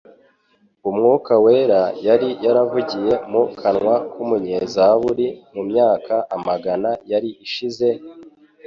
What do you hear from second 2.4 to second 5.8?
yaravugiye mu kanwa k'umunyezaburi mu